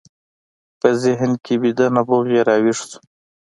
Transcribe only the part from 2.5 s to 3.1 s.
ويښ شو.